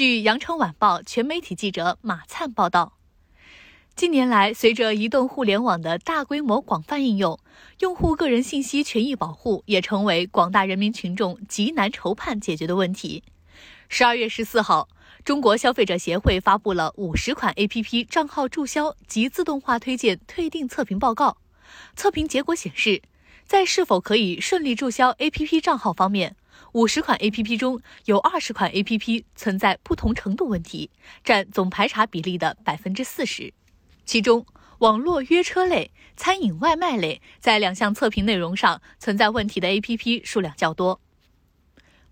[0.00, 2.94] 据羊城晚报全媒体记者马灿报道，
[3.94, 7.38] 近年来，随着移动互联网的大规模广泛应用，
[7.80, 13.22] 用户个人信息权益保护也成为广大人民群众极难筹盼解决的问题。
[13.90, 14.88] 十二月十四号，
[15.22, 21.36] 中国消费者协会发布了五十款 APP 账号注销及自动化推荐退订测评报告。
[21.94, 23.02] 测评结果显示，
[23.44, 26.36] 在是否可以顺利注销 APP 账号方面，
[26.72, 30.90] 五十款 APP 中有二十款 APP 存在不同程度问题，
[31.24, 33.52] 占总排查比例的百分之四十。
[34.04, 34.46] 其中，
[34.78, 41.00] 网络约车类、餐饮外卖类在两项测评内容上存在问题的 APP 数量较多。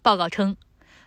[0.03, 0.57] 报告称，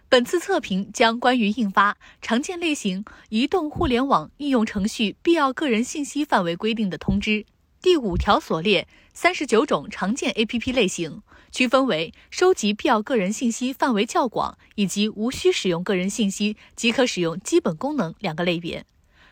[0.09, 7.45] 本次测评将关于印发《常见类型移动互联网应用程序必要个人信息范围规定》的通知。
[7.81, 18.86] 第五条所列三十九种常见 APP 类型，区分为收集必要个人信息范围较广以及无需使用个人信息即可使用基本功能两个类别，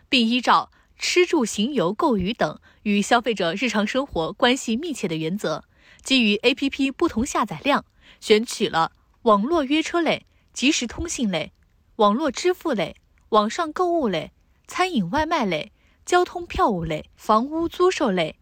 [0.09, 5.63] 并依照吃住行游购娱等与消费者日常生活关系密切的原则，
[6.03, 7.85] 基于 APP 不同下载量，
[8.19, 11.51] 选取了网络约车类、即时通信类、
[11.97, 12.95] 网络支付类、
[13.29, 14.31] 网上购物类、
[14.65, 15.71] 餐饮外卖类、
[16.09, 18.39] 交通票务类、房屋租售类。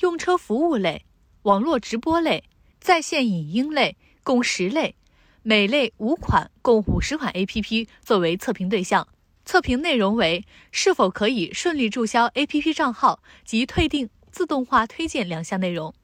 [0.00, 1.04] 用车服务类、
[1.42, 2.42] 网络直播类、
[2.80, 4.96] 在线影音类共十类，
[5.44, 9.06] 每类五款，共五十款 APP 作为测评对象。
[9.44, 15.94] 测评内容为是否可以顺利注销 APP 账号及退订自动化推荐两项内容。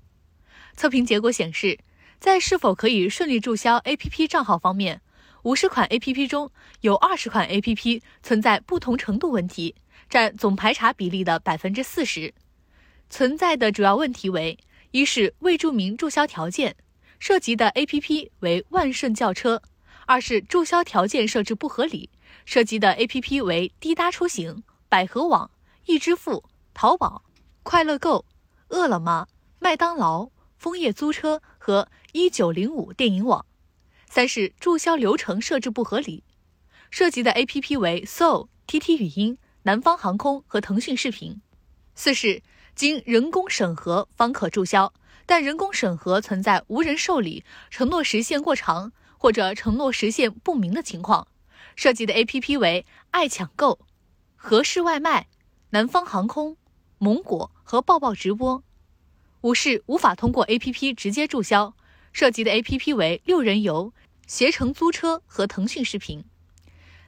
[0.76, 1.80] 测评结果显示，
[2.20, 5.02] 在是否可以顺利注销 APP 账号方面，
[5.44, 6.50] 五十款 APP 中
[6.80, 9.74] 有二十款 APP 存在不同程度问题，
[10.08, 12.32] 占总排查比例的百分之四十。
[13.10, 14.58] 存在的主要问题为：
[14.92, 16.74] 一是未注明注销条件，
[17.18, 19.58] 涉及的 APP 为万顺轿车；
[20.06, 22.08] 二是注销条件设置不合理，
[22.46, 25.50] 涉及的 APP 为滴答出行、百合网、
[25.84, 27.22] 易支付、淘宝、
[27.62, 28.24] 快乐购、
[28.68, 29.26] 饿了么、
[29.58, 33.44] 麦当劳、枫叶租车和一九零五电影网；
[34.14, 36.22] 三是注销流程设置不合理，
[36.88, 41.40] 涉及的 APP 为 So、TT 语音、南方航空和腾讯视频；
[41.96, 42.40] 四是。
[42.76, 44.92] 经人工审核方可注销，
[45.26, 51.26] 但人工审核存在无人受理、承诺时限过长或者承诺时限不明的情况。
[51.74, 53.80] 涉及的 APP 为爱抢购、
[54.36, 55.26] 合适外卖、
[55.70, 56.56] 南方航空、
[56.98, 58.62] 芒果和抱抱直播。
[59.40, 61.74] 五是无法通过 APP 直接注销，
[62.12, 63.92] 涉及的 APP 为六人游、
[64.26, 66.24] 携程租车和腾讯视频。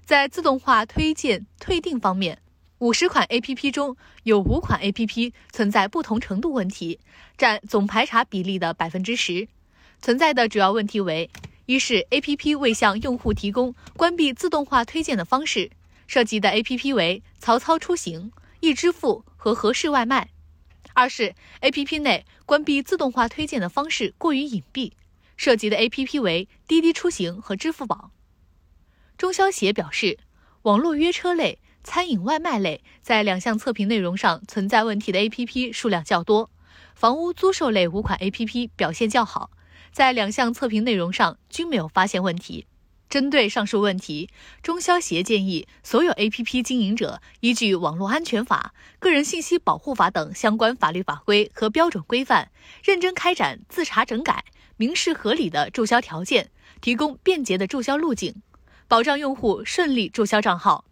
[0.04, 2.38] 在自动化推荐退订方面。
[2.78, 7.00] 五十款 APP 中有五款 APP 存在不同程度问题，
[7.38, 9.48] 占总排查比例的百分之十。
[10.02, 11.30] 存在的主要问题为：
[11.64, 15.70] 一是 APP 未向用户提供关闭自动化推荐的方式，
[16.06, 20.26] 涉及的 APP 为曹操出行、易支付和合适外卖；
[20.92, 24.92] 二是 APP 内关闭自动化推荐的方式过于隐蔽，
[25.36, 28.10] 涉及的 APP 为滴滴出行和支付宝。
[29.16, 30.18] 中消协表示，
[30.62, 31.58] 网络约车类。
[31.88, 36.50] 餐饮外卖类在两项测评内容上存在问题的 APP 数量较多，
[36.96, 39.52] 房屋租售类五款 APP 表现较好，
[39.92, 42.66] 在两项测评内容上均没有发现问题。
[43.08, 44.28] 针对上述问题，
[44.64, 52.50] 中消协建议所有 APP 经营者依据《网络安全法》《个人信息保护法》等相关法律法规和标准规范，
[52.82, 54.44] 认真开展自查整改，
[54.76, 56.50] 明示合理的注销条件，
[56.80, 58.34] 提供便捷的注销路径，
[58.86, 60.84] 保障用户顺利注销账号。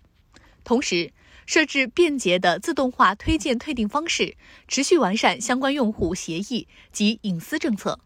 [0.65, 1.13] 同时，
[1.45, 4.37] 设置便捷的自动化推荐退订方式，
[4.67, 8.01] 持续完善相关用户协议及隐私政策。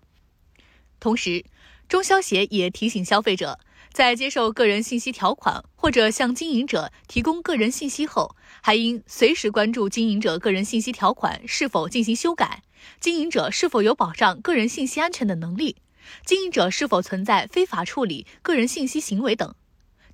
[0.99, 1.45] 同时，
[1.89, 3.61] 中消协也提醒消费者，
[3.93, 12.65] 在接受个人信息条款或者向经营者提供个人信息后，还应随时关注经营者个人信息条款是否进行修改，
[13.01, 15.77] 经营者是否有保障个人信息安全的能力，
[16.25, 19.55] 经营者是否存在非法处理个人信息行为等。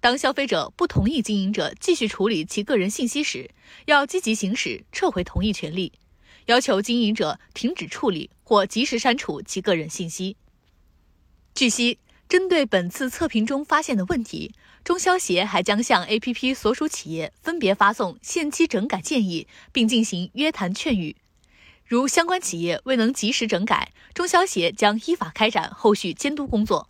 [0.01, 3.51] 当消费者不同意经营者继续处理其个人信息时，
[3.87, 5.93] 要积极行使撤回同意权利，
[6.47, 10.37] 要求经营者停止处理或及时删除其个人信息。
[11.55, 14.53] 据悉，针对本次测评中发现的问题，
[14.83, 21.17] 中消协还将向 APP 所属企业分别发送限期整改建议，并进行约谈劝喻。
[21.87, 26.89] 如相关企业未能及时整改，中消协将依法开展后续监督工作。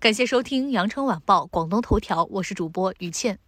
[0.00, 3.38] 感谢收听羊城晚报广东头条，我是主播于倩。